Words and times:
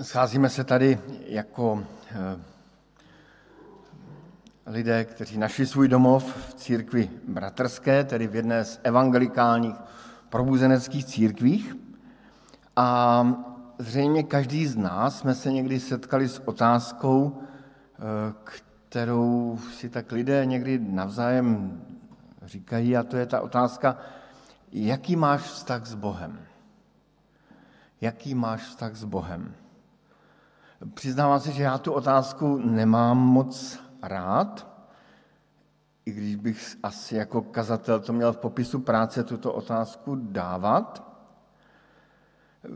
Scházíme 0.00 0.48
se 0.48 0.64
tady 0.64 0.98
jako 1.26 1.84
eh, 2.10 2.36
lidé, 4.66 5.04
kteří 5.04 5.38
našli 5.38 5.66
svůj 5.66 5.88
domov 5.88 6.36
v 6.48 6.54
církvi 6.54 7.10
bratrské, 7.28 8.04
tedy 8.04 8.26
v 8.26 8.36
jedné 8.36 8.64
z 8.64 8.80
evangelikálních 8.82 9.76
probuzeneckých 10.28 11.04
církvích. 11.04 11.76
A 12.76 13.26
zřejmě 13.78 14.22
každý 14.22 14.66
z 14.66 14.76
nás 14.76 15.18
jsme 15.18 15.34
se 15.34 15.52
někdy 15.52 15.80
setkali 15.80 16.28
s 16.28 16.38
otázkou, 16.38 17.42
eh, 17.42 18.00
kterou 18.88 19.58
si 19.72 19.88
tak 19.88 20.12
lidé 20.12 20.46
někdy 20.46 20.78
navzájem 20.78 21.80
říkají, 22.42 22.96
a 22.96 23.02
to 23.02 23.16
je 23.16 23.26
ta 23.26 23.40
otázka, 23.40 23.96
jaký 24.72 25.16
máš 25.16 25.40
vztah 25.40 25.86
s 25.86 25.94
Bohem? 25.94 26.40
Jaký 28.00 28.34
máš 28.34 28.62
vztah 28.62 28.96
s 28.96 29.04
Bohem? 29.04 29.54
Přiznávám 30.94 31.40
se, 31.40 31.52
že 31.52 31.62
já 31.62 31.78
tu 31.78 31.92
otázku 31.92 32.56
nemám 32.58 33.18
moc 33.18 33.80
rád, 34.02 34.72
i 36.06 36.12
když 36.12 36.36
bych 36.36 36.76
asi 36.82 37.16
jako 37.16 37.42
kazatel 37.42 38.00
to 38.00 38.12
měl 38.12 38.32
v 38.32 38.36
popisu 38.36 38.80
práce 38.80 39.24
tuto 39.24 39.52
otázku 39.52 40.14
dávat. 40.14 41.12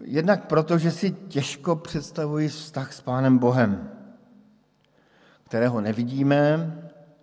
Jednak 0.03 0.47
proto, 0.47 0.79
že 0.79 0.91
si 0.91 1.11
těžko 1.11 1.77
představuji 1.77 2.49
vztah 2.49 2.93
s 2.93 3.01
Pánem 3.01 3.39
Bohem, 3.39 3.91
kterého 5.45 5.81
nevidíme, 5.81 6.73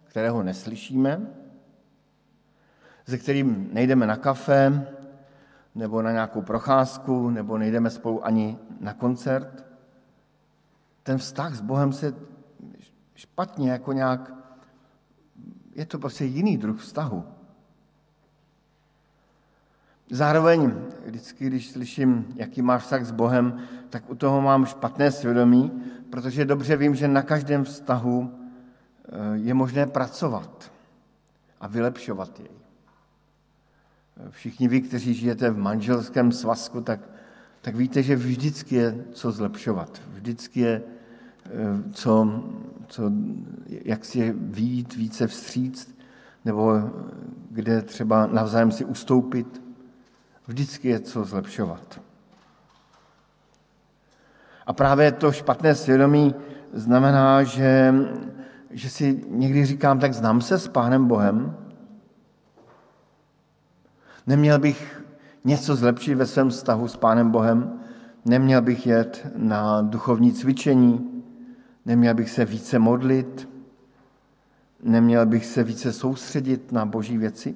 kterého 0.03 0.43
neslyšíme, 0.43 1.27
se 3.07 3.17
kterým 3.17 3.69
nejdeme 3.73 4.07
na 4.07 4.15
kafe, 4.15 4.87
nebo 5.75 6.01
na 6.01 6.11
nějakou 6.11 6.41
procházku, 6.41 7.29
nebo 7.29 7.57
nejdeme 7.57 7.89
spolu 7.89 8.25
ani 8.25 8.57
na 8.79 8.93
koncert 8.93 9.72
ten 11.03 11.17
vztah 11.17 11.55
s 11.55 11.61
Bohem 11.61 11.93
se 11.93 12.15
špatně 13.15 13.71
jako 13.71 13.93
nějak, 13.93 14.33
je 15.75 15.85
to 15.85 15.99
prostě 15.99 16.25
jiný 16.25 16.57
druh 16.57 16.81
vztahu. 16.81 17.25
Zároveň 20.09 20.73
vždycky, 21.05 21.47
když 21.47 21.71
slyším, 21.71 22.27
jaký 22.35 22.61
máš 22.61 22.83
vztah 22.83 23.05
s 23.05 23.11
Bohem, 23.11 23.59
tak 23.89 24.09
u 24.09 24.15
toho 24.15 24.41
mám 24.41 24.65
špatné 24.65 25.11
svědomí, 25.11 25.71
protože 26.09 26.45
dobře 26.45 26.77
vím, 26.77 26.95
že 26.95 27.07
na 27.07 27.21
každém 27.21 27.63
vztahu 27.63 28.31
eh, 28.31 29.09
je 29.33 29.53
možné 29.53 29.85
pracovat 29.85 30.71
a 31.59 31.67
vylepšovat 31.67 32.39
jej. 32.39 32.49
Všichni 34.29 34.67
vy, 34.67 34.81
kteří 34.81 35.13
žijete 35.13 35.49
v 35.49 35.57
manželském 35.57 36.31
svazku, 36.31 36.81
tak, 36.81 36.99
tak 37.63 37.75
víte, 37.75 38.03
že 38.03 38.15
vždycky 38.15 38.75
je 38.75 39.05
co 39.11 39.31
zlepšovat. 39.31 40.01
Vždycky 40.13 40.59
je 40.59 40.81
Eh, 41.45 41.91
co, 41.93 42.43
co, 42.87 43.11
jak 43.67 44.05
si 44.05 44.19
je 44.19 44.33
výjít 44.37 44.95
více 44.95 45.27
vstříct, 45.27 45.95
nebo 46.45 46.81
kde 47.49 47.81
třeba 47.81 48.27
navzájem 48.27 48.71
si 48.71 48.85
ustoupit. 48.85 49.61
Vždycky 50.47 50.87
je 50.87 50.99
co 50.99 51.23
zlepšovat. 51.23 52.01
A 54.65 54.73
právě 54.73 55.11
to 55.11 55.31
špatné 55.31 55.75
svědomí 55.75 56.35
znamená, 56.73 57.43
že, 57.43 57.93
že 58.69 58.89
si 58.89 59.25
někdy 59.29 59.65
říkám, 59.65 59.99
tak 59.99 60.13
znám 60.13 60.41
se 60.41 60.59
s 60.59 60.67
Pánem 60.67 61.07
Bohem, 61.07 61.57
neměl 64.27 64.59
bych 64.59 65.02
něco 65.43 65.75
zlepšit 65.75 66.15
ve 66.15 66.25
svém 66.25 66.49
vztahu 66.49 66.87
s 66.87 66.95
Pánem 66.95 67.31
Bohem, 67.31 67.79
neměl 68.25 68.61
bych 68.61 68.87
jet 68.87 69.27
na 69.35 69.81
duchovní 69.81 70.33
cvičení, 70.33 71.13
Neměl 71.85 72.13
bych 72.13 72.29
se 72.29 72.45
více 72.45 72.79
modlit? 72.79 73.49
Neměl 74.83 75.25
bych 75.25 75.45
se 75.45 75.63
více 75.63 75.93
soustředit 75.93 76.71
na 76.71 76.85
boží 76.85 77.17
věci? 77.17 77.55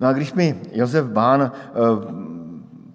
No 0.00 0.08
a 0.08 0.12
když 0.12 0.32
mi 0.32 0.62
Josef 0.72 1.06
Bán 1.06 1.42
eh, 1.42 1.70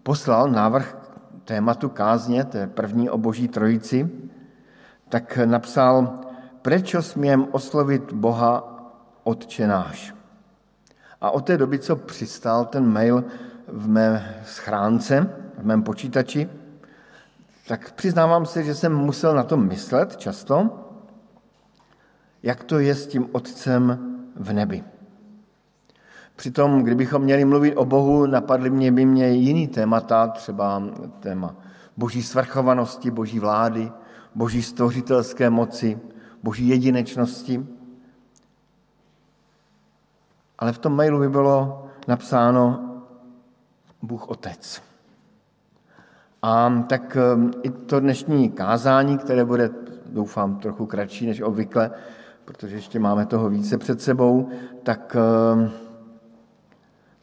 poslal 0.04 0.52
návrh 0.52 0.98
tématu 1.46 1.90
kázně, 1.90 2.44
té 2.44 2.68
první 2.68 3.10
o 3.10 3.18
boží 3.18 3.48
trojici, 3.48 4.10
tak 5.10 5.38
napsal, 5.46 6.20
proč 6.62 6.96
směm 7.00 7.48
oslovit 7.52 8.14
Boha 8.14 8.78
odčenáš. 9.24 10.21
A 11.22 11.32
od 11.32 11.46
té 11.46 11.58
doby, 11.58 11.80
co 11.80 11.96
přistál 11.96 12.66
ten 12.66 12.86
mail 12.86 13.24
v 13.68 13.88
mé 13.88 14.36
schránce, 14.46 15.30
v 15.58 15.66
mém 15.66 15.84
počítači, 15.84 16.50
tak 17.68 17.92
přiznávám 17.92 18.46
se, 18.46 18.64
že 18.64 18.76
jsem 18.76 18.96
musel 18.96 19.36
na 19.36 19.44
to 19.44 19.58
myslet 19.58 20.18
často, 20.18 20.70
jak 22.44 22.64
to 22.64 22.80
je 22.80 22.96
s 22.96 23.08
tím 23.08 23.30
Otcem 23.32 24.00
v 24.36 24.54
nebi. 24.54 24.84
Přitom, 26.36 26.84
kdybychom 26.84 27.22
měli 27.22 27.46
mluvit 27.46 27.76
o 27.76 27.86
Bohu, 27.86 28.26
napadly 28.26 28.70
mě 28.70 28.92
by 28.92 29.06
mě 29.06 29.30
jiný 29.30 29.68
témata, 29.68 30.28
třeba 30.28 30.84
téma 31.20 31.56
boží 31.98 32.24
svrchovanosti, 32.24 33.12
boží 33.12 33.40
vlády, 33.40 33.92
boží 34.36 34.62
stvořitelské 34.62 35.50
moci, 35.50 36.00
boží 36.44 36.68
jedinečnosti. 36.68 37.66
Ale 40.62 40.74
v 40.74 40.78
tom 40.78 40.96
mailu 40.96 41.20
by 41.20 41.30
bylo 41.30 41.86
napsáno 42.08 42.80
Bůh 44.02 44.30
Otec. 44.30 44.82
A 46.42 46.84
tak 46.90 47.18
um, 47.36 47.52
i 47.64 47.70
to 47.70 48.00
dnešní 48.00 48.52
kázání, 48.52 49.18
které 49.18 49.46
bude, 49.46 49.70
doufám, 50.06 50.60
trochu 50.60 50.86
kratší 50.86 51.26
než 51.26 51.42
obvykle, 51.42 51.92
protože 52.46 52.76
ještě 52.76 53.00
máme 53.00 53.26
toho 53.26 53.50
více 53.50 53.78
před 53.78 54.02
sebou, 54.02 54.50
tak, 54.84 55.16
um, 55.54 55.70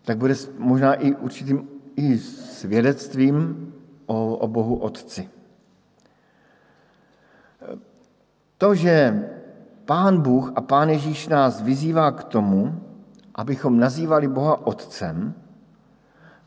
tak 0.02 0.18
bude 0.18 0.34
možná 0.58 0.94
i 0.94 1.14
určitým 1.14 1.68
i 1.96 2.18
svědectvím 2.18 3.72
o, 4.06 4.36
o 4.36 4.48
Bohu 4.48 4.76
Otci. 4.76 5.28
To, 8.58 8.74
že 8.74 9.24
Pán 9.84 10.20
Bůh 10.22 10.52
a 10.54 10.60
Pán 10.60 10.88
Ježíš 10.88 11.28
nás 11.28 11.62
vyzývá 11.62 12.10
k 12.12 12.24
tomu, 12.24 12.87
abychom 13.38 13.78
nazývali 13.78 14.28
Boha 14.28 14.66
Otcem, 14.66 15.34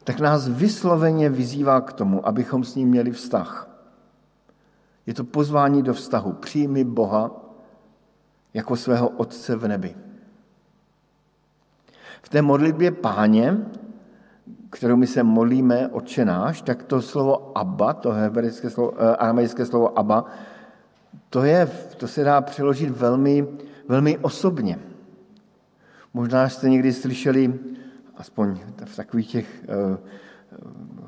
tak 0.03 0.19
nás 0.19 0.47
vysloveně 0.47 1.29
vyzývá 1.29 1.81
k 1.81 1.93
tomu, 1.93 2.27
abychom 2.27 2.63
s 2.63 2.75
ním 2.75 2.89
měli 2.89 3.11
vztah. 3.11 3.69
Je 5.05 5.13
to 5.13 5.23
pozvání 5.23 5.83
do 5.83 5.93
vztahu. 5.93 6.33
Přijmi 6.33 6.83
Boha 6.83 7.31
jako 8.53 8.75
svého 8.75 9.09
Otce 9.09 9.55
v 9.55 9.67
nebi. 9.67 9.95
V 12.21 12.29
té 12.29 12.41
modlitbě 12.41 12.91
páně, 12.91 13.57
kterou 14.69 14.95
my 14.95 15.07
se 15.07 15.23
modlíme, 15.23 15.87
odčenáš, 15.87 16.61
tak 16.61 16.83
to 16.83 17.01
slovo 17.01 17.57
Abba, 17.57 17.93
to 17.93 18.11
hebrejské 18.11 18.69
slovo, 18.69 18.93
eh, 18.97 19.15
aramejské 19.15 19.65
slovo 19.65 19.99
Abba, 19.99 20.25
to, 21.29 21.43
je, 21.43 21.71
to 21.97 22.07
se 22.07 22.23
dá 22.23 22.41
přeložit 22.41 22.89
velmi, 22.89 23.47
velmi 23.87 24.17
osobně. 24.17 24.90
Možná 26.13 26.49
jste 26.49 26.69
někdy 26.69 26.93
slyšeli 26.93 27.53
aspoň 28.17 28.59
v 28.85 28.95
takových 28.95 29.27
těch 29.27 29.63
eh, 29.63 29.97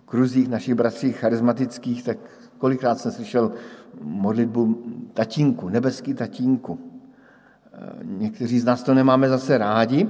kruzích 0.05 0.49
našich 0.49 0.75
bratří 0.75 1.11
charismatických, 1.11 2.03
tak 2.03 2.17
kolikrát 2.57 2.99
jsem 2.99 3.11
slyšel 3.11 3.51
modlitbu 4.01 4.83
tatínku, 5.13 5.69
nebeský 5.69 6.13
tatínku. 6.13 6.79
Eh, 7.73 7.79
někteří 8.03 8.59
z 8.59 8.65
nás 8.65 8.83
to 8.83 8.93
nemáme 8.93 9.29
zase 9.29 9.57
rádi, 9.57 10.09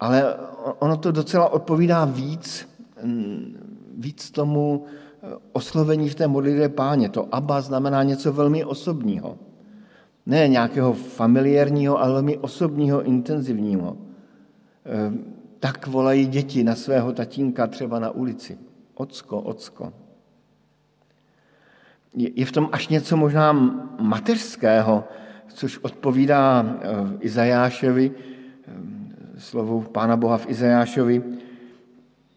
ale 0.00 0.36
ono 0.78 0.96
to 0.96 1.12
docela 1.12 1.48
odpovídá 1.48 2.04
víc, 2.04 2.68
mm, 3.02 3.56
víc 3.96 4.30
tomu 4.30 4.84
eh, 4.84 5.26
oslovení 5.52 6.08
v 6.08 6.14
té 6.14 6.26
modlitbě 6.26 6.68
páně. 6.68 7.08
To 7.08 7.34
Abba 7.34 7.60
znamená 7.60 8.02
něco 8.02 8.32
velmi 8.32 8.64
osobního. 8.64 9.38
Ne 10.26 10.48
nějakého 10.48 10.92
familiárního, 10.92 12.00
ale 12.00 12.12
velmi 12.12 12.38
osobního, 12.38 13.02
intenzivního 13.02 13.96
tak 15.62 15.86
volají 15.86 16.26
děti 16.26 16.64
na 16.64 16.74
svého 16.74 17.12
tatínka 17.12 17.66
třeba 17.66 17.98
na 17.98 18.10
ulici. 18.10 18.58
Ocko, 18.94 19.40
ocko. 19.40 19.92
Je 22.14 22.46
v 22.46 22.52
tom 22.52 22.68
až 22.72 22.88
něco 22.88 23.16
možná 23.16 23.52
mateřského, 24.00 25.04
což 25.48 25.78
odpovídá 25.78 26.64
eh, 26.66 26.88
Izajášovi, 27.20 28.10
eh, 28.10 28.72
slovu 29.38 29.80
Pána 29.80 30.16
Boha 30.16 30.38
v 30.38 30.50
Izajášovi, 30.50 31.22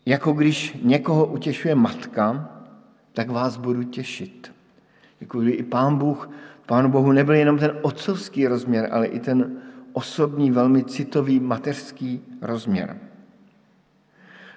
jako 0.05 0.33
když 0.33 0.77
někoho 0.83 1.25
utěšuje 1.25 1.75
matka, 1.75 2.49
tak 3.13 3.29
vás 3.29 3.57
budu 3.57 3.83
těšit. 3.83 4.54
Jako 5.21 5.41
i 5.41 5.63
Pán 5.63 5.97
Bůh, 5.97 6.29
Pánu 6.65 6.89
Bohu 6.89 7.11
nebyl 7.11 7.35
jenom 7.35 7.57
ten 7.57 7.77
otcovský 7.81 8.47
rozměr, 8.47 8.89
ale 8.91 9.07
i 9.07 9.19
ten 9.19 9.57
osobní, 9.93 10.51
velmi 10.51 10.83
citový 10.83 11.39
mateřský 11.39 12.21
rozměr. 12.41 12.97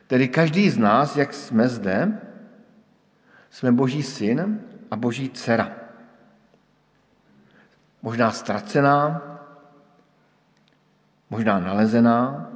Tedy 0.06 0.28
každý 0.28 0.70
z 0.70 0.78
nás, 0.78 1.16
jak 1.16 1.34
jsme 1.34 1.69
zde, 1.69 2.19
Jsme 3.50 3.72
boží 3.72 4.02
syn 4.02 4.60
a 4.90 4.96
boží 4.96 5.31
dcera. 5.31 5.72
Možná 8.02 8.31
ztracená, 8.31 9.22
možná 11.31 11.60
nalezená, 11.60 12.50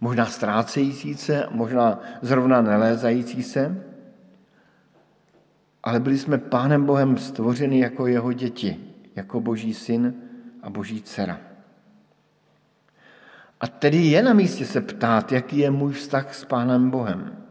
možná 0.00 0.26
ztrácející 0.26 1.14
se, 1.14 1.46
možná 1.50 2.00
zrovna 2.22 2.62
nelézající 2.62 3.42
se, 3.42 3.84
ale 5.82 6.00
byli 6.00 6.18
jsme 6.18 6.38
Pánem 6.38 6.84
Bohem 6.84 7.18
stvořeni 7.18 7.80
jako 7.80 8.06
jeho 8.06 8.32
děti, 8.32 8.76
jako 9.16 9.40
boží 9.40 9.74
syn 9.74 10.14
a 10.62 10.70
boží 10.70 11.02
dcera. 11.02 11.40
A 13.60 13.66
tedy 13.66 13.96
je 13.96 14.22
na 14.22 14.32
místě 14.32 14.66
se 14.66 14.80
ptát, 14.80 15.32
jaký 15.32 15.58
je 15.58 15.70
můj 15.70 15.92
vztah 15.92 16.34
s 16.34 16.44
Pánem 16.44 16.90
Bohem. 16.90 17.44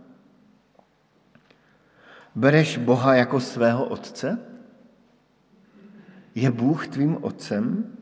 Bereš 2.36 2.78
Boha 2.78 3.16
jako 3.16 3.40
svého 3.40 3.86
otce? 3.86 4.40
Je 6.36 6.52
Bůh 6.52 6.88
tvým 6.88 7.18
otcem? 7.22 7.94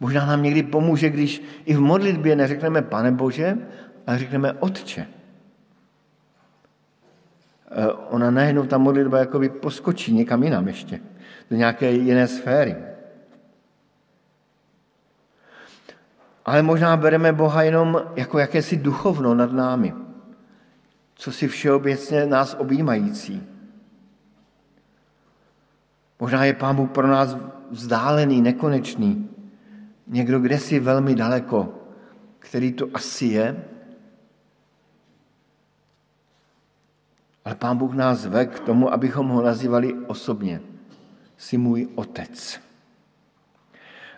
Možná 0.00 0.26
nám 0.26 0.42
někdy 0.42 0.62
pomůže, 0.62 1.10
když 1.10 1.42
i 1.64 1.74
v 1.74 1.80
modlitbě 1.80 2.36
neřekneme 2.36 2.82
Pane 2.82 3.12
Bože, 3.12 3.58
ale 4.06 4.18
řekneme 4.18 4.52
Otče. 4.52 5.06
Eh, 7.74 7.92
ona 8.10 8.30
najednou 8.30 8.66
ta 8.66 8.78
modlitba 8.78 9.18
jakoby 9.18 9.48
poskočí 9.48 10.12
někam 10.12 10.42
jinam 10.42 10.68
ještě, 10.68 11.00
do 11.50 11.56
nějaké 11.56 11.90
jiné 11.90 12.28
sféry. 12.28 12.76
Ale 16.44 16.62
možná 16.62 16.96
bereme 16.96 17.32
Boha 17.32 17.62
jenom 17.62 18.02
jako 18.16 18.38
jakési 18.38 18.76
duchovno 18.76 19.34
nad 19.34 19.52
námi, 19.52 19.94
co 21.14 21.32
si 21.32 21.48
všeobecně 21.48 22.26
nás 22.26 22.56
objímající. 22.58 23.42
Možná 26.20 26.44
je 26.44 26.52
Pán 26.52 26.76
Bůh 26.76 26.90
pro 26.90 27.06
nás 27.06 27.36
vzdálený, 27.70 28.42
nekonečný, 28.42 29.30
někdo 30.06 30.40
kde 30.40 30.58
si 30.58 30.80
velmi 30.80 31.14
daleko, 31.14 31.74
který 32.38 32.72
to 32.72 32.86
asi 32.94 33.26
je, 33.26 33.64
ale 37.44 37.54
Pán 37.54 37.76
Bůh 37.76 37.94
nás 37.94 38.26
ve 38.26 38.46
k 38.46 38.60
tomu, 38.60 38.92
abychom 38.92 39.28
ho 39.28 39.42
nazývali 39.42 39.94
osobně. 40.06 40.60
Jsi 41.36 41.58
můj 41.58 41.88
otec. 41.94 42.60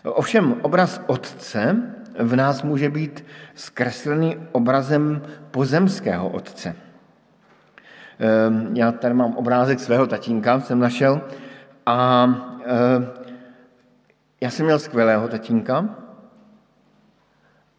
Ovšem 0.03 0.55
obraz 0.61 1.01
otce 1.07 1.75
v 2.19 2.35
nás 2.35 2.63
může 2.63 2.89
být 2.89 3.25
zkreslený 3.55 4.37
obrazem 4.51 5.21
pozemského 5.51 6.29
otce. 6.29 6.75
Ehm, 8.19 8.69
já 8.73 8.91
tady 8.91 9.13
mám 9.13 9.35
obrázek 9.35 9.79
svého 9.79 10.07
tatínka, 10.07 10.59
jsem 10.59 10.79
našel, 10.79 11.21
a 11.85 12.27
ehm, 12.65 13.07
já 14.41 14.49
jsem 14.49 14.65
měl 14.65 14.79
skvělého 14.79 15.27
tatínka, 15.27 15.89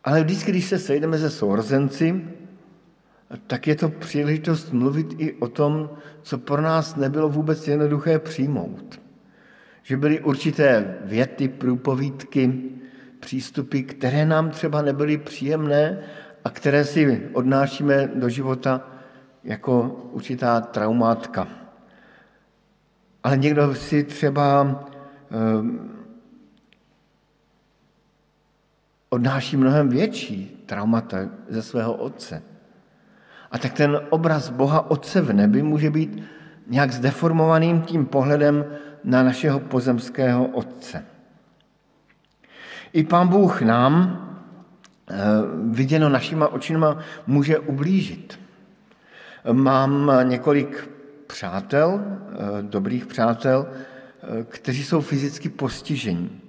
ale 0.04 0.22
vždycky, 0.22 0.50
když 0.50 0.68
se 0.68 0.78
sejdeme 0.78 1.18
ze 1.18 1.30
sourozenci, 1.30 2.28
tak 3.46 3.66
je 3.66 3.74
to 3.76 3.88
příležitost 3.88 4.72
mluvit 4.72 5.06
i 5.18 5.32
o 5.32 5.48
tom, 5.48 5.90
co 6.22 6.38
pro 6.38 6.62
nás 6.62 6.96
nebylo 6.96 7.28
vůbec 7.28 7.68
jednoduché 7.68 8.18
přijmout. 8.18 9.00
Že 9.82 9.96
byly 9.96 10.20
určité 10.20 10.98
věty, 11.04 11.48
průpovídky, 11.48 12.62
přístupy, 13.20 13.82
které 13.82 14.26
nám 14.26 14.50
třeba 14.50 14.82
nebyly 14.82 15.18
příjemné 15.18 15.98
a 16.44 16.50
které 16.50 16.84
si 16.84 17.28
odnášíme 17.32 18.10
do 18.14 18.28
života 18.28 18.88
jako 19.44 19.82
určitá 20.12 20.60
traumátka. 20.60 21.48
Ale 23.22 23.36
někdo 23.36 23.74
si 23.74 24.04
třeba 24.04 24.62
um, 25.60 25.96
odnáší 29.08 29.56
mnohem 29.56 29.88
větší 29.88 30.62
traumata 30.66 31.18
ze 31.48 31.62
svého 31.62 31.94
otce. 31.94 32.42
A 33.50 33.58
tak 33.58 33.72
ten 33.72 34.00
obraz 34.10 34.50
Boha 34.50 34.90
Otce 34.90 35.20
v 35.20 35.32
nebi 35.32 35.62
může 35.62 35.90
být 35.90 36.22
nějak 36.66 36.92
zdeformovaným 36.92 37.82
tím 37.82 38.06
pohledem 38.06 38.64
na 39.04 39.22
našeho 39.22 39.60
pozemského 39.60 40.46
Otce. 40.46 41.04
I 42.92 43.04
Pán 43.04 43.28
Bůh 43.28 43.62
nám, 43.62 44.22
eh, 45.10 45.14
viděno 45.70 46.08
našima 46.08 46.48
očima, 46.48 46.98
může 47.26 47.58
ublížit. 47.58 48.38
Mám 49.52 50.12
několik 50.22 50.90
přátel, 51.26 52.00
eh, 52.02 52.62
dobrých 52.62 53.06
přátel, 53.06 53.66
eh, 53.66 54.44
kteří 54.48 54.84
jsou 54.84 55.00
fyzicky 55.00 55.48
postižení. 55.48 56.40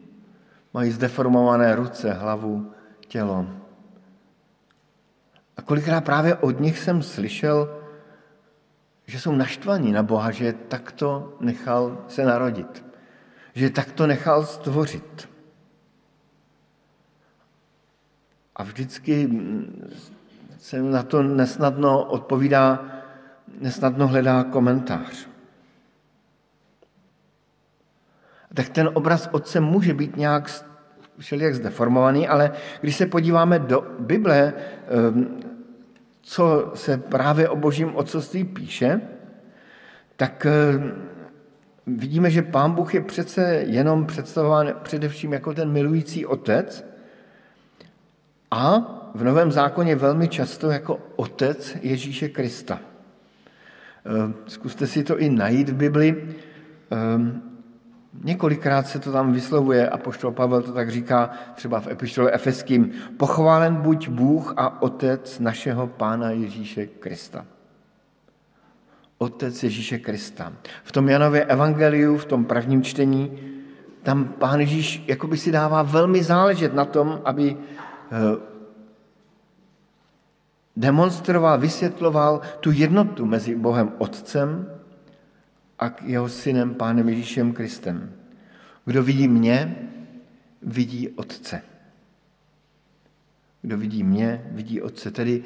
Mají 0.74 0.92
zdeformované 0.92 1.76
ruce, 1.76 2.14
hlavu, 2.14 2.72
tělo. 3.08 3.46
Kolikrát 5.68 6.04
právě 6.04 6.36
od 6.36 6.60
nich 6.60 6.80
jsem 6.80 7.02
slyšel, 7.04 7.84
že 9.06 9.20
jsou 9.20 9.32
naštvaní 9.32 9.92
na 9.92 10.04
Boha, 10.04 10.32
že 10.32 10.54
takto 10.54 11.38
nechal 11.40 11.98
se 12.08 12.26
narodit, 12.26 12.86
že 13.54 13.70
takto 13.70 14.08
nechal 14.08 14.46
stvořit. 14.46 15.30
A 18.56 18.64
vždycky 18.64 19.30
se 20.58 20.82
na 20.82 21.04
to 21.04 21.24
nesnadno 21.24 22.04
odpovídá, 22.04 22.86
nesnadno 23.60 24.08
hledá 24.08 24.44
komentář. 24.44 25.28
Tak 28.54 28.70
ten 28.70 28.90
obraz 28.94 29.30
otce 29.32 29.60
může 29.60 29.94
být 29.94 30.16
nějak 30.18 30.64
všelijak 31.20 31.56
zdeformovaný, 31.56 32.28
ale 32.28 32.52
když 32.82 32.96
se 32.96 33.06
podíváme 33.06 33.60
do 33.60 33.96
Bible, 34.00 34.54
ehm, 34.88 35.48
co 36.28 36.72
se 36.76 36.98
právě 36.98 37.50
o 37.50 37.56
božím 37.56 37.96
otcovství 37.96 38.44
píše, 38.44 39.02
tak 40.16 40.46
ehm, 40.46 40.92
vidíme, 41.88 42.32
že 42.32 42.42
pán 42.42 42.72
Bůh 42.72 42.94
je 42.94 43.02
přece 43.02 43.64
jenom 43.68 44.06
představován 44.06 44.74
především 44.84 45.34
jako 45.34 45.54
ten 45.54 45.72
milující 45.72 46.26
otec 46.26 46.86
a 48.52 48.80
v 49.16 49.24
Novém 49.24 49.52
zákoně 49.52 49.96
velmi 49.96 50.28
často 50.28 50.70
jako 50.72 51.00
otec 51.16 51.78
Ježíše 51.82 52.30
Krista. 52.30 52.80
Ehm, 54.06 54.34
zkuste 54.48 54.88
si 54.88 55.04
to 55.04 55.20
i 55.20 55.30
najít 55.30 55.70
v 55.70 55.76
Bibli. 55.76 56.36
Několikrát 58.24 58.88
se 58.88 59.00
to 59.00 59.12
tam 59.12 59.34
vyslovuje 59.34 59.90
a 59.90 59.98
poštol 59.98 60.32
Pavel 60.32 60.62
to 60.62 60.74
tak 60.74 60.92
říká 60.92 61.30
třeba 61.56 61.80
v 61.80 61.88
epištole 61.88 62.32
Efeským. 62.32 62.92
Pochválen 63.18 63.76
buď 63.76 64.10
Bůh 64.10 64.54
a 64.58 64.82
Otec 64.82 65.40
našeho 65.40 65.88
Pána 65.88 66.32
Ježíše 66.32 66.86
Krista. 66.88 67.46
Otec 69.18 69.64
Ježíše 69.64 70.00
Krista. 70.00 70.54
V 70.84 70.92
tom 70.92 71.10
Janově 71.10 71.46
evangeliu, 71.46 72.18
v 72.18 72.26
tom 72.26 72.46
prvním 72.46 72.84
čtení, 72.84 73.40
tam 74.04 74.26
Pán 74.26 74.60
Ježíš 74.60 75.04
jakoby 75.08 75.38
si 75.38 75.52
dává 75.52 75.82
velmi 75.82 76.24
záležet 76.24 76.74
na 76.74 76.86
tom, 76.86 77.22
aby 77.26 77.58
eh, 77.58 78.18
demonstroval, 80.76 81.60
vysvětloval 81.60 82.42
tu 82.60 82.72
jednotu 82.72 83.26
mezi 83.26 83.56
Bohem 83.56 83.92
Otcem 83.98 84.77
a 85.80 85.90
k 85.90 86.04
jeho 86.04 86.30
synem, 86.30 86.76
pánem 86.76 87.10
Ježíšem 87.10 87.54
Kristem. 87.54 88.12
Kdo 88.86 89.04
vidí 89.04 89.28
mě, 89.28 89.76
vidí 90.62 91.10
Otce. 91.10 91.62
Kdo 93.62 93.78
vidí 93.78 94.04
mě, 94.04 94.44
vidí 94.52 94.82
Otce. 94.82 95.12
Tedy 95.12 95.44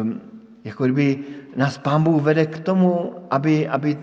um, 0.00 0.20
jako 0.64 0.84
kdyby 0.84 1.24
nás 1.56 1.78
Pán 1.78 2.02
Bůh 2.02 2.22
vede 2.22 2.46
k 2.46 2.58
tomu, 2.58 3.14
aby, 3.30 3.68
aby 3.68 3.98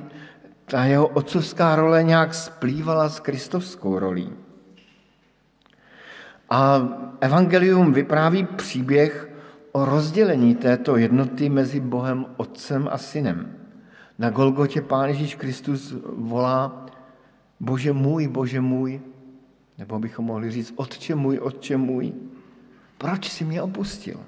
ta 0.66 0.84
jeho 0.86 1.08
otcovská 1.08 1.76
role 1.76 2.04
nějak 2.04 2.34
splývala 2.34 3.10
s 3.10 3.20
kristovskou 3.20 4.00
rolí. 4.00 4.30
A 6.50 6.88
Evangelium 7.22 7.94
vypráví 7.94 8.46
příběh 8.46 9.30
o 9.72 9.86
rozdělení 9.86 10.56
této 10.56 10.98
jednoty 10.98 11.50
mezi 11.50 11.80
Bohem 11.80 12.26
Otcem 12.38 12.90
a 12.92 12.98
Synem. 12.98 13.61
Na 14.20 14.30
Golgotě 14.30 14.82
Pán 14.82 15.10
Ježíš 15.10 15.36
Kristus 15.36 15.96
volá 16.06 16.86
Bože 17.60 17.94
můj, 17.94 18.28
Bože 18.28 18.62
můj, 18.62 19.02
nebo 19.78 20.00
bychom 20.00 20.26
mohli 20.26 20.52
říct 20.52 20.74
Otče 20.76 21.16
můj, 21.16 21.38
Otče 21.38 21.78
můj, 21.78 22.14
proč 22.98 23.30
jsi 23.30 23.46
mě 23.46 23.62
opustil? 23.62 24.20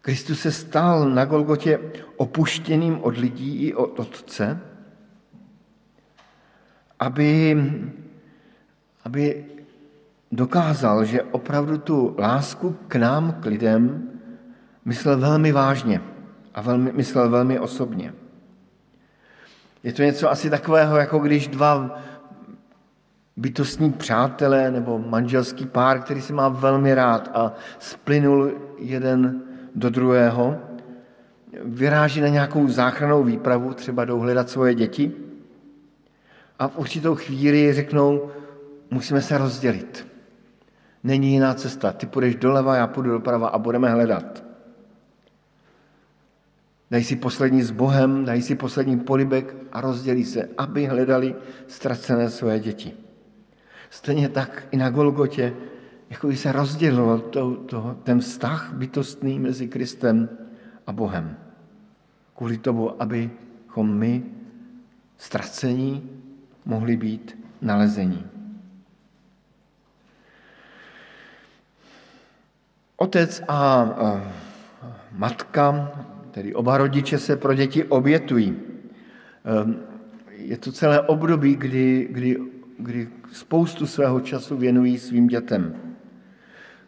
Kristus 0.00 0.40
se 0.40 0.52
stal 0.52 1.10
na 1.10 1.24
Golgotě 1.24 1.80
opuštěným 2.16 3.00
od 3.02 3.16
lidí 3.16 3.56
i 3.56 3.74
od 3.74 4.00
Otce, 4.00 4.60
aby, 6.98 7.56
aby 9.04 9.44
dokázal, 10.32 11.04
že 11.04 11.22
opravdu 11.22 11.78
tu 11.78 12.14
lásku 12.18 12.76
k 12.88 12.96
nám, 12.96 13.32
k 13.32 13.46
lidem, 13.46 14.10
myslel 14.84 15.18
velmi 15.18 15.52
vážně 15.52 16.13
a 16.54 16.60
velmi, 16.60 16.92
myslel 16.92 17.30
velmi 17.30 17.58
osobně. 17.58 18.12
Je 19.82 19.92
to 19.92 20.02
něco 20.02 20.30
asi 20.30 20.50
takového, 20.50 20.96
jako 20.96 21.18
když 21.18 21.48
dva 21.48 21.98
bytostní 23.36 23.92
přátelé 23.92 24.70
nebo 24.70 24.98
manželský 24.98 25.66
pár, 25.66 26.00
který 26.00 26.22
si 26.22 26.32
má 26.32 26.48
velmi 26.48 26.94
rád 26.94 27.30
a 27.34 27.52
splynul 27.78 28.52
jeden 28.78 29.42
do 29.74 29.90
druhého, 29.90 30.58
vyráží 31.64 32.20
na 32.20 32.28
nějakou 32.28 32.68
záchranou 32.68 33.24
výpravu, 33.24 33.74
třeba 33.74 34.04
jdou 34.04 34.18
hledat 34.18 34.50
svoje 34.50 34.74
děti 34.74 35.12
a 36.58 36.68
v 36.68 36.78
určitou 36.78 37.14
chvíli 37.14 37.72
řeknou, 37.72 38.30
musíme 38.90 39.22
se 39.22 39.38
rozdělit. 39.38 40.06
Není 41.04 41.32
jiná 41.32 41.54
cesta. 41.54 41.92
Ty 41.92 42.06
půjdeš 42.06 42.34
doleva, 42.34 42.76
já 42.76 42.86
půjdu 42.86 43.10
doprava 43.10 43.48
a 43.48 43.58
budeme 43.58 43.90
hledat. 43.90 44.43
Dají 46.90 47.04
si 47.04 47.16
poslední 47.16 47.62
s 47.62 47.70
Bohem, 47.70 48.24
dají 48.24 48.42
si 48.42 48.54
poslední 48.54 49.00
polibek 49.00 49.54
a 49.72 49.80
rozdělí 49.80 50.24
se, 50.24 50.48
aby 50.58 50.86
hledali 50.86 51.34
ztracené 51.66 52.30
svoje 52.30 52.60
děti. 52.60 52.92
Stejně 53.90 54.28
tak 54.28 54.68
i 54.70 54.76
na 54.76 54.90
Golgotě, 54.90 55.54
jako 56.10 56.26
by 56.26 56.36
se 56.36 56.52
rozdělil 56.52 57.18
to, 57.18 57.56
to, 57.56 57.96
ten 58.02 58.20
vztah 58.20 58.72
bytostný 58.72 59.38
mezi 59.38 59.68
Kristem 59.68 60.28
a 60.86 60.92
Bohem. 60.92 61.36
Kvůli 62.36 62.58
tomu, 62.58 63.02
abychom 63.02 63.98
my 63.98 64.22
ztracení 65.18 66.10
mohli 66.64 66.96
být 66.96 67.38
nalezení. 67.62 68.26
Otec 72.96 73.42
a 73.48 73.88
matka, 75.12 75.90
tedy 76.34 76.54
oba 76.54 76.78
rodiče 76.78 77.18
se 77.18 77.36
pro 77.36 77.54
děti 77.54 77.84
obětují. 77.84 78.56
Ehm, 79.44 79.76
je 80.30 80.56
to 80.56 80.72
celé 80.72 81.00
období, 81.00 81.56
kdy, 81.56 82.08
kdy, 82.10 82.38
kdy 82.78 83.08
spoustu 83.32 83.86
svého 83.86 84.20
času 84.20 84.56
věnují 84.56 84.98
svým 84.98 85.26
dětem. 85.26 85.76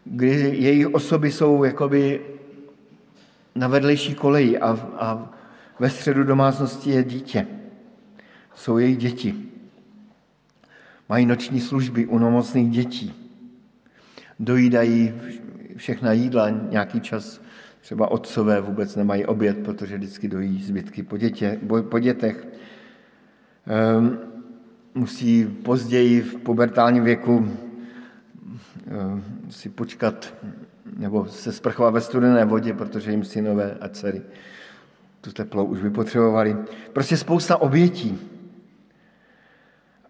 Kdy 0.04 0.30
jejich 0.58 0.94
osoby 0.94 1.30
jsou 1.30 1.64
jakoby 1.64 2.20
na 3.54 3.68
vedlejší 3.68 4.14
koleji 4.14 4.58
a, 4.58 4.70
a 4.98 5.32
ve 5.78 5.90
středu 5.90 6.24
domácnosti 6.24 6.90
je 6.90 7.04
dítě. 7.04 7.46
Jsou 8.54 8.78
jejich 8.78 8.96
děti. 8.96 9.34
Mají 11.08 11.26
noční 11.26 11.60
služby 11.60 12.06
u 12.06 12.18
nemocných 12.18 12.70
dětí. 12.70 13.14
Dojídají 14.40 15.14
všechna 15.76 16.12
jídla 16.12 16.50
nějaký 16.50 17.00
čas. 17.00 17.45
Třeba 17.86 18.10
otcové 18.10 18.60
vůbec 18.60 18.96
nemají 18.96 19.26
oběd, 19.26 19.58
protože 19.58 19.96
vždycky 19.96 20.28
dojí 20.28 20.62
zbytky 20.62 21.02
po, 21.02 21.16
dětě, 21.16 21.60
po 21.90 21.98
dětech. 21.98 22.48
Um, 23.98 24.18
musí 24.94 25.46
později 25.46 26.20
v 26.20 26.36
pubertálním 26.36 27.04
věku 27.04 27.36
um, 27.36 29.24
si 29.50 29.68
počkat 29.68 30.34
nebo 30.96 31.26
se 31.26 31.52
sprchovat 31.52 31.94
ve 31.94 32.00
studené 32.00 32.44
vodě, 32.44 32.74
protože 32.74 33.10
jim 33.10 33.24
synové 33.24 33.76
a 33.80 33.88
dcery 33.88 34.22
tu 35.20 35.32
teplou 35.32 35.64
už 35.64 35.80
by 35.80 35.90
potřebovali. 35.90 36.56
Prostě 36.92 37.16
spousta 37.16 37.56
obětí. 37.56 38.18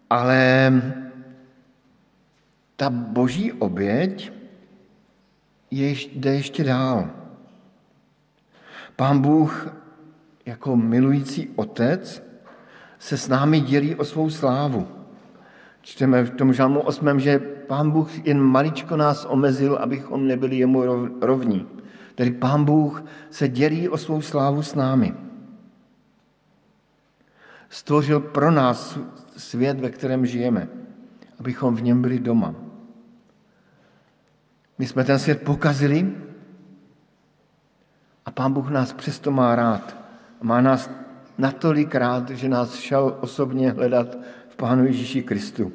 Ale 0.09 0.73
ta 2.75 2.89
boží 2.89 3.53
oběť 3.53 4.33
je, 5.71 5.89
jde 5.89 6.33
ještě 6.33 6.63
dál. 6.63 7.26
Pán 8.97 9.19
Bůh 9.21 9.67
jako 10.45 10.75
milující 10.75 11.49
otec 11.55 12.23
se 12.99 13.17
s 13.17 13.27
námi 13.27 13.59
dělí 13.59 13.95
o 13.95 14.05
svou 14.05 14.29
slávu. 14.29 14.87
Čteme 15.81 16.23
v 16.23 16.29
tom 16.29 16.53
žalmu 16.53 16.79
osmém, 16.79 17.19
že 17.19 17.39
pán 17.39 17.91
Bůh 17.91 18.27
jen 18.27 18.41
maličko 18.41 18.97
nás 18.97 19.25
omezil, 19.25 19.75
abychom 19.75 20.27
nebyli 20.27 20.57
jemu 20.57 20.83
rovní. 21.21 21.67
Tedy 22.15 22.31
pán 22.31 22.65
Bůh 22.65 23.03
se 23.29 23.47
dělí 23.47 23.89
o 23.89 23.97
svou 23.97 24.21
slávu 24.21 24.63
s 24.63 24.75
námi. 24.75 25.13
Stvořil 27.69 28.19
pro 28.19 28.51
nás 28.51 28.99
svět, 29.37 29.79
ve 29.79 29.89
kterém 29.89 30.25
žijeme, 30.25 30.67
abychom 31.39 31.75
v 31.75 31.81
něm 31.81 32.01
byli 32.01 32.19
doma. 32.19 32.55
My 34.77 34.87
jsme 34.87 35.03
ten 35.03 35.19
svět 35.19 35.41
pokazili 35.41 36.26
a 38.27 38.31
Pán 38.31 38.53
Bůh 38.53 38.69
nás 38.69 38.93
přesto 38.93 39.31
má 39.31 39.55
rád. 39.55 39.97
Má 40.41 40.61
nás 40.61 40.89
natolik 41.37 41.95
rád, 41.95 42.29
že 42.29 42.49
nás 42.49 42.75
šel 42.75 43.17
osobně 43.19 43.71
hledat 43.71 44.17
v 44.49 44.55
Pánu 44.55 44.85
Ježíši 44.85 45.23
Kristu. 45.23 45.71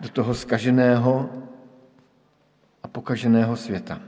Do 0.00 0.08
toho 0.08 0.34
skaženého 0.34 1.30
a 2.82 2.88
pokaženého 2.88 3.56
světa. 3.56 4.00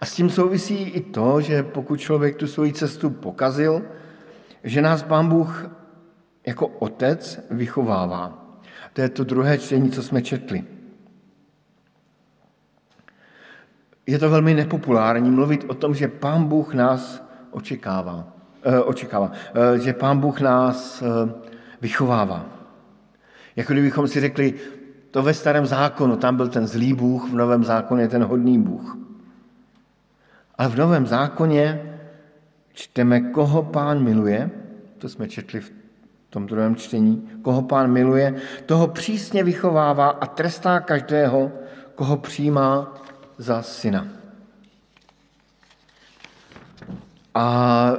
A 0.00 0.06
s 0.06 0.14
tím 0.14 0.30
souvisí 0.30 0.82
i 0.82 1.00
to, 1.00 1.40
že 1.40 1.62
pokud 1.62 2.00
člověk 2.00 2.36
tu 2.36 2.46
svoji 2.46 2.72
cestu 2.72 3.10
pokazil, 3.10 3.82
že 4.64 4.82
nás 4.82 5.02
Pán 5.02 5.28
Bůh 5.28 5.70
jako 6.46 6.66
otec 6.66 7.40
vychovává. 7.50 8.58
To 8.92 9.00
je 9.00 9.08
to 9.08 9.24
druhé 9.24 9.58
čtení, 9.58 9.90
co 9.90 10.02
jsme 10.02 10.22
četli. 10.22 10.75
Je 14.06 14.18
to 14.18 14.30
velmi 14.30 14.54
nepopulární 14.54 15.30
mluvit 15.30 15.64
o 15.68 15.74
tom, 15.74 15.94
že 15.94 16.08
Pán 16.08 16.44
Bůh 16.44 16.74
nás 16.74 17.22
očekává, 17.50 18.28
eh, 18.62 18.80
očekává 18.80 19.32
eh, 19.54 19.78
že 19.78 19.92
Pán 19.92 20.18
Bůh 20.18 20.40
nás 20.40 21.02
eh, 21.02 21.32
vychovává. 21.80 22.46
Jako 23.56 23.72
kdybychom 23.72 24.08
si 24.08 24.20
řekli, 24.20 24.54
to 25.10 25.22
ve 25.22 25.34
starém 25.34 25.66
zákonu, 25.66 26.16
tam 26.16 26.36
byl 26.36 26.48
ten 26.48 26.66
zlý 26.66 26.92
Bůh, 26.92 27.30
v 27.30 27.34
novém 27.34 27.64
zákoně 27.64 28.02
je 28.02 28.08
ten 28.08 28.24
hodný 28.24 28.58
Bůh. 28.58 28.96
Ale 30.58 30.68
v 30.68 30.76
novém 30.76 31.06
zákoně 31.06 31.92
čteme, 32.72 33.20
koho 33.20 33.62
pán 33.62 34.02
miluje, 34.02 34.50
to 34.98 35.08
jsme 35.08 35.28
četli 35.28 35.60
v 35.60 35.72
tom 36.30 36.46
druhém 36.46 36.76
čtení, 36.76 37.28
koho 37.42 37.62
pán 37.62 37.92
miluje, 37.92 38.34
toho 38.66 38.88
přísně 38.88 39.44
vychovává 39.44 40.08
a 40.08 40.26
trestá 40.26 40.80
každého, 40.80 41.52
koho 41.94 42.16
přijímá 42.16 42.94
za 43.38 43.62
syna. 43.62 44.06
A 47.34 47.92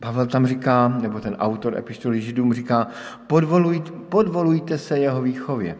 Pavel 0.00 0.26
tam 0.26 0.46
říká, 0.46 0.88
nebo 0.88 1.20
ten 1.20 1.34
autor 1.34 1.78
epištoly 1.78 2.20
Židům 2.20 2.54
říká, 2.54 2.86
podvoluj, 3.26 3.80
podvolujte 4.08 4.78
se 4.78 4.98
jeho 4.98 5.22
výchově. 5.22 5.78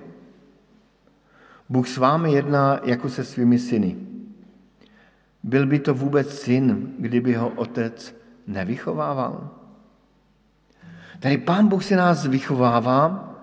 Bůh 1.69 1.89
s 1.89 1.97
vámi 1.97 2.33
jedná 2.33 2.81
jako 2.85 3.09
se 3.09 3.25
svými 3.25 3.59
syny. 3.59 3.97
Byl 5.43 5.67
by 5.67 5.79
to 5.79 5.95
vůbec 5.95 6.39
syn, 6.39 6.93
kdyby 6.99 7.35
ho 7.35 7.49
otec 7.49 8.17
nevychovával? 8.47 9.51
Tedy 11.21 11.39
Pán 11.39 11.69
Bůh 11.69 11.85
si 11.85 11.97
nás 11.97 12.27
vychovává 12.27 13.35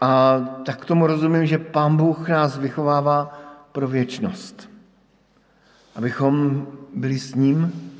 a 0.00 0.38
tak 0.66 0.84
tomu 0.84 1.06
rozumím, 1.06 1.46
že 1.46 1.58
Pán 1.58 1.96
Bůh 1.96 2.28
nás 2.28 2.58
vychovává 2.58 3.35
pro 3.76 3.88
věčnost. 3.88 4.70
Abychom 5.94 6.66
byli 6.94 7.18
s 7.18 7.34
ním 7.34 7.92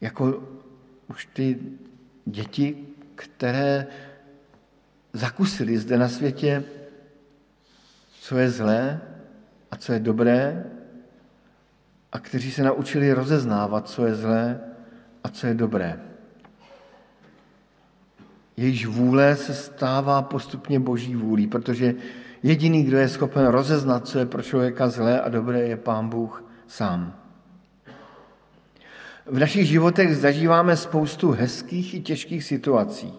jako 0.00 0.42
už 1.10 1.28
ty 1.32 1.58
děti, 2.24 2.86
které 3.14 3.86
zakusili 5.12 5.78
zde 5.78 5.98
na 5.98 6.08
světě, 6.08 6.64
co 8.20 8.38
je 8.38 8.50
zlé 8.50 9.00
a 9.70 9.76
co 9.76 9.92
je 9.92 10.00
dobré, 10.00 10.64
a 12.12 12.18
kteří 12.18 12.52
se 12.52 12.62
naučili 12.62 13.12
rozeznávat, 13.12 13.88
co 13.88 14.06
je 14.06 14.14
zlé 14.14 14.60
a 15.24 15.28
co 15.28 15.46
je 15.46 15.54
dobré. 15.54 16.00
Jejíž 18.56 18.86
vůle 18.86 19.36
se 19.36 19.54
stává 19.54 20.22
postupně 20.22 20.80
boží 20.80 21.16
vůlí, 21.16 21.46
protože 21.46 21.94
jediný, 22.44 22.84
kdo 22.84 22.98
je 22.98 23.08
schopen 23.08 23.46
rozeznat, 23.46 24.06
co 24.06 24.18
je 24.18 24.26
pro 24.26 24.42
člověka 24.42 24.88
zlé 24.88 25.20
a 25.20 25.28
dobré, 25.28 25.60
je 25.60 25.76
Pán 25.76 26.08
Bůh 26.08 26.44
sám. 26.66 27.14
V 29.26 29.38
našich 29.38 29.66
životech 29.66 30.16
zažíváme 30.16 30.76
spoustu 30.76 31.30
hezkých 31.30 31.94
i 31.94 32.00
těžkých 32.00 32.44
situací. 32.44 33.12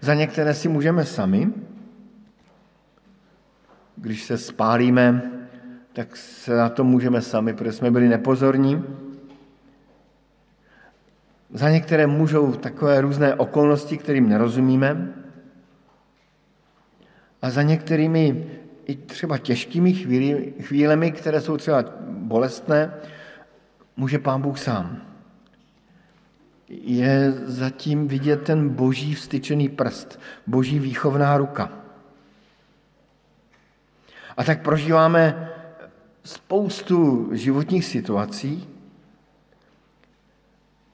Za 0.00 0.14
některé 0.14 0.54
si 0.54 0.68
můžeme 0.68 1.04
sami, 1.04 1.52
když 3.96 4.24
se 4.24 4.38
spálíme, 4.38 5.22
tak 5.92 6.16
se 6.16 6.56
na 6.56 6.68
to 6.68 6.84
můžeme 6.84 7.22
sami, 7.22 7.54
protože 7.54 7.72
jsme 7.72 7.90
byli 7.90 8.08
nepozorní. 8.08 8.84
Za 11.52 11.70
některé 11.70 12.06
můžou 12.06 12.52
takové 12.52 13.00
různé 13.00 13.34
okolnosti, 13.34 13.98
kterým 13.98 14.28
nerozumíme. 14.28 15.21
A 17.42 17.50
za 17.50 17.62
některými 17.62 18.46
i 18.84 18.96
třeba 18.96 19.38
těžkými 19.38 19.92
chvíli, 19.92 20.54
chvílemi, 20.60 21.12
které 21.12 21.40
jsou 21.40 21.56
třeba 21.56 21.84
bolestné, 22.08 22.94
může 23.96 24.18
Pán 24.18 24.42
Bůh 24.42 24.58
sám. 24.58 25.02
Je 26.68 27.32
zatím 27.32 28.08
vidět 28.08 28.42
ten 28.42 28.68
boží 28.68 29.14
vstyčený 29.14 29.68
prst, 29.68 30.20
boží 30.46 30.78
výchovná 30.78 31.36
ruka. 31.36 31.72
A 34.36 34.44
tak 34.44 34.62
prožíváme 34.62 35.50
spoustu 36.24 37.28
životních 37.32 37.84
situací, 37.84 38.68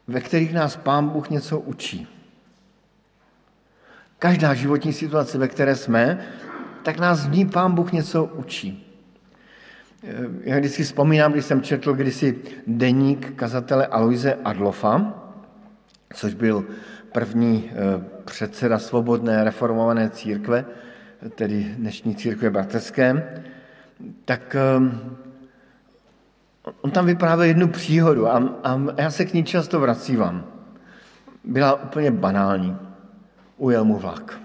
ve 0.06 0.20
kterých 0.20 0.54
nás 0.54 0.76
Pán 0.76 1.08
Bůh 1.08 1.30
něco 1.30 1.60
učí. 1.60 2.17
Každá 4.18 4.54
životní 4.54 4.92
situace, 4.92 5.38
ve 5.38 5.48
které 5.48 5.76
jsme, 5.76 6.18
tak 6.82 6.98
nás 6.98 7.26
v 7.26 7.30
ní 7.30 7.46
Pán 7.46 7.74
Bůh 7.74 7.92
něco 7.92 8.24
učí. 8.24 8.84
Já 10.40 10.58
vždycky 10.58 10.82
vzpomínám, 10.82 11.32
když 11.32 11.44
jsem 11.44 11.62
četl 11.62 11.92
kdysi 11.92 12.38
deník 12.66 13.34
kazatele 13.36 13.86
Aloise 13.86 14.34
Adlofa, 14.34 15.14
což 16.14 16.34
byl 16.34 16.64
první 17.12 17.70
eh, 17.70 17.74
předseda 18.24 18.78
svobodné 18.78 19.44
reformované 19.44 20.10
církve, 20.10 20.64
tedy 21.34 21.74
dnešní 21.78 22.14
církve 22.14 22.50
bratrské, 22.50 23.34
tak 24.24 24.56
eh, 24.56 24.98
on 26.80 26.90
tam 26.90 27.06
vyprávěl 27.06 27.48
jednu 27.48 27.68
příhodu 27.68 28.28
a, 28.28 28.58
a 28.64 28.80
já 28.96 29.10
se 29.10 29.24
k 29.24 29.34
ní 29.34 29.44
často 29.44 29.80
vracívám. 29.80 30.46
Byla 31.44 31.82
úplně 31.82 32.10
banální. 32.10 32.87
Ujel 33.58 33.84
mu 33.84 33.98
vlak. 33.98 34.40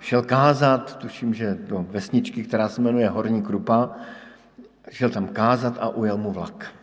Šel 0.00 0.22
kázat, 0.22 0.96
tuším, 0.96 1.34
že 1.34 1.54
do 1.54 1.86
vesničky, 1.90 2.44
která 2.44 2.68
se 2.68 2.80
jmenuje 2.80 3.08
Horní 3.08 3.42
Krupa, 3.42 3.90
šel 4.90 5.10
tam 5.10 5.28
kázat 5.28 5.78
a 5.80 5.88
ujel 5.88 6.18
mu 6.18 6.32
vlak. 6.32 6.74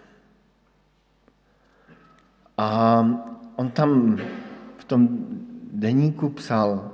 A 2.57 2.99
on 3.55 3.71
tam 3.71 4.17
v 4.77 4.83
tom 4.83 5.07
deníku 5.73 6.29
psal, 6.29 6.91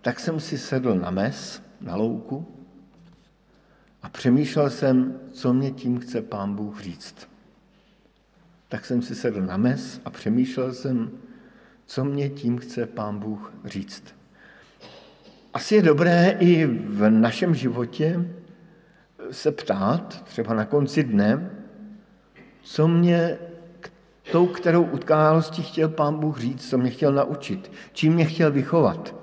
tak 0.00 0.20
jsem 0.20 0.40
si 0.40 0.58
sedl 0.58 0.94
na 0.94 1.10
mes, 1.10 1.62
na 1.80 1.96
louku 1.96 2.46
a 4.02 4.08
přemýšlel 4.08 4.70
jsem, 4.70 5.20
co 5.32 5.52
mě 5.52 5.70
tím 5.70 5.98
chce 6.00 6.22
pán 6.22 6.54
Bůh 6.54 6.80
říct. 6.80 7.28
Tak 8.68 8.84
jsem 8.84 9.02
si 9.02 9.14
sedl 9.14 9.40
na 9.40 9.56
mes 9.56 10.00
a 10.04 10.10
přemýšlel 10.10 10.74
jsem, 10.74 11.10
co 11.90 12.04
mě 12.04 12.30
tím 12.30 12.58
chce 12.58 12.86
pán 12.86 13.18
Bůh 13.18 13.52
říct. 13.64 14.04
Asi 15.54 15.74
je 15.74 15.82
dobré 15.82 16.36
i 16.40 16.66
v 16.66 17.10
našem 17.10 17.54
životě 17.54 18.24
se 19.30 19.52
ptát, 19.52 20.22
třeba 20.24 20.54
na 20.54 20.64
konci 20.64 21.04
dne, 21.04 21.50
co 22.62 22.88
mě 22.88 23.38
tou, 24.32 24.46
kterou 24.46 24.82
utkálostí 24.82 25.62
chtěl 25.62 25.88
pán 25.88 26.18
Bůh 26.18 26.38
říct, 26.38 26.70
co 26.70 26.78
mě 26.78 26.90
chtěl 26.90 27.12
naučit, 27.12 27.72
čím 27.92 28.14
mě 28.14 28.24
chtěl 28.24 28.50
vychovat, 28.50 29.14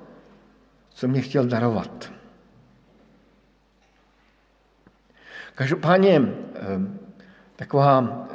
co 0.89 1.07
mě 1.07 1.21
chtěl 1.21 1.45
darovat. 1.45 2.12
Každopádně 5.55 6.21
eh, 6.55 6.62
taková 7.55 8.27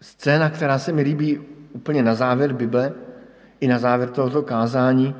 scéna, 0.00 0.50
která 0.50 0.78
se 0.78 0.92
mi 0.92 1.02
líbí 1.02 1.38
úplně 1.72 2.02
na 2.02 2.14
závěr 2.14 2.52
Bible, 2.52 2.94
i 3.64 3.68
na 3.68 3.78
závěr 3.78 4.10
tohoto 4.10 4.42
kázání, 4.42 5.14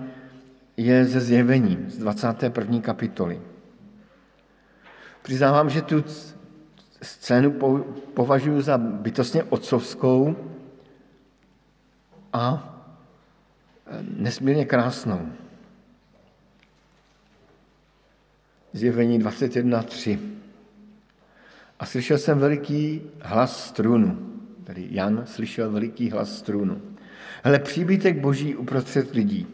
je 0.77 1.05
ze 1.05 1.21
zjevení 1.21 1.85
z 1.89 1.99
21. 1.99 2.81
kapitoly. 2.81 3.41
Přiznávám, 5.23 5.71
že 5.71 5.83
tu 5.83 6.05
scénu 7.03 7.51
považuji 8.15 8.61
za 8.61 8.79
bytostně 8.79 9.43
otcovskou 9.45 10.37
a 12.33 12.75
nesmírně 14.17 14.65
krásnou. 14.65 15.29
Zjevení 18.73 19.21
21.3. 19.21 20.19
A 21.79 21.87
slyšel 21.87 22.19
jsem 22.19 22.39
veliký 22.39 23.03
hlas 23.21 23.67
strunu. 23.67 24.33
Tady 24.65 24.89
Jan 24.91 25.27
slyšel 25.27 25.71
veliký 25.71 26.11
hlas 26.11 26.39
strunu. 26.39 26.94
Hele, 27.47 27.59
příbytek 27.59 28.21
boží 28.21 28.57
uprostřed 28.57 29.15
lidí. 29.15 29.47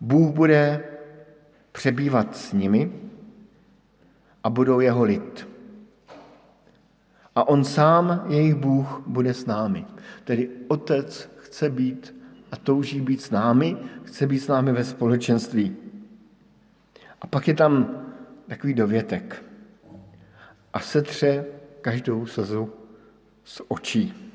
Bůh 0.00 0.34
bude 0.34 0.84
přebývat 1.72 2.36
s 2.36 2.52
nimi 2.52 2.92
a 4.44 4.50
budou 4.50 4.80
jeho 4.80 5.04
lid. 5.04 5.48
A 7.34 7.48
on 7.48 7.64
sám, 7.64 8.24
jejich 8.28 8.54
Bůh, 8.54 9.02
bude 9.06 9.34
s 9.34 9.46
námi. 9.46 9.86
Tedy 10.24 10.50
Otec 10.68 11.30
chce 11.36 11.70
být 11.70 12.14
a 12.52 12.56
touží 12.56 13.00
být 13.00 13.22
s 13.22 13.30
námi, 13.30 13.76
chce 14.04 14.26
být 14.26 14.38
s 14.38 14.48
námi 14.48 14.72
ve 14.72 14.84
společenství. 14.84 15.76
A 17.20 17.26
pak 17.26 17.48
je 17.48 17.54
tam 17.54 18.02
takový 18.48 18.74
dovětek. 18.74 19.44
A 20.72 20.80
setře 20.80 21.44
každou 21.80 22.26
slzu 22.26 22.72
z 23.44 23.62
očí. 23.68 24.25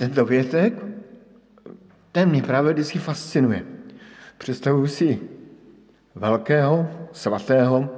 Ten 0.00 0.10
dovětek, 0.10 0.84
ten 2.12 2.28
mě 2.28 2.42
právě 2.42 2.72
vždycky 2.72 2.98
fascinuje. 2.98 3.64
Představuji 4.38 4.86
si 4.86 5.20
velkého, 6.14 6.88
svatého, 7.12 7.88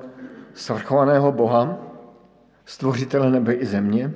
svrchovaného 0.55 1.33
Boha, 1.33 1.79
stvořitele 2.65 3.31
nebe 3.31 3.55
i 3.55 3.67
země, 3.67 4.15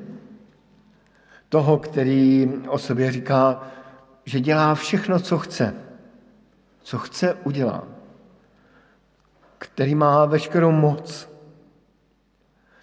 toho, 1.49 1.79
který 1.79 2.53
o 2.68 2.79
sobě 2.79 3.12
říká, 3.12 3.62
že 4.25 4.40
dělá 4.40 4.75
všechno, 4.75 5.20
co 5.20 5.38
chce. 5.38 5.75
Co 6.83 6.99
chce, 6.99 7.35
udělá. 7.35 7.85
Který 9.59 9.94
má 9.94 10.25
veškerou 10.25 10.70
moc. 10.70 11.31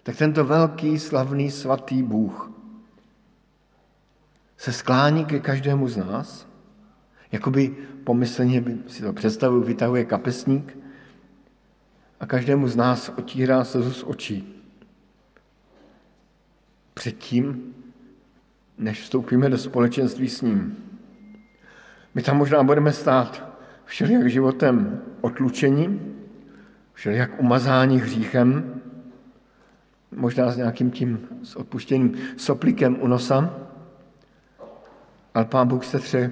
Tak 0.04 0.18
tento 0.18 0.46
velký, 0.46 1.00
slavný, 1.00 1.52
svatý 1.52 2.04
Bůh 2.04 2.63
se 4.58 4.72
sklání 4.72 5.26
ke 5.26 5.40
každému 5.40 5.88
z 5.88 5.98
nás, 5.98 6.48
jakoby 7.32 7.76
pomyslně 8.04 8.64
si 8.88 9.04
to 9.04 9.14
představuji, 9.14 9.64
vytahuje 9.64 10.06
kapesník 10.06 10.78
a 12.20 12.26
každému 12.26 12.68
z 12.68 12.76
nás 12.76 13.12
otírá 13.18 13.64
slzu 13.64 13.92
z 13.92 14.04
očí. 14.04 14.64
Předtím, 16.94 17.74
než 18.78 19.02
vstoupíme 19.02 19.50
do 19.50 19.58
společenství 19.58 20.30
s 20.30 20.42
ním. 20.42 20.78
My 22.16 22.22
tam 22.22 22.38
možná 22.38 22.64
budeme 22.64 22.94
stát 22.94 23.50
všelijak 23.86 24.30
životem 24.30 25.02
otlučení, 25.22 26.16
všelijak 26.94 27.40
umazání 27.40 28.00
hříchem, 28.00 28.82
možná 30.16 30.52
s 30.52 30.58
nějakým 30.58 30.92
tím 30.92 31.28
s 31.44 31.56
odpuštěným 31.56 32.14
soplikem 32.38 32.98
u 33.02 33.08
nosa, 33.08 33.60
ale 35.34 35.46
Pán 35.46 35.68
Bůh 35.68 35.86
se 35.86 36.00
tře 36.00 36.32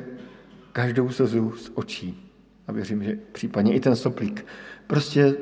každou 0.71 1.09
slzu 1.09 1.51
z 1.51 1.71
očí. 1.73 2.31
A 2.67 2.71
věřím, 2.71 3.03
že 3.03 3.15
případně 3.31 3.73
i 3.73 3.79
ten 3.79 3.95
soplík. 3.95 4.45
Prostě 4.87 5.35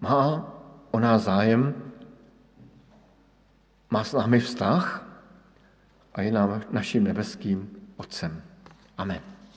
má 0.00 0.52
o 0.90 1.00
nás 1.00 1.22
zájem, 1.22 1.74
má 3.90 4.04
s 4.04 4.12
námi 4.12 4.40
vztah 4.40 5.08
a 6.14 6.22
je 6.22 6.32
nám 6.32 6.62
naším 6.70 7.04
nebeským 7.04 7.70
Otcem. 7.96 8.42
Amen. 8.98 9.20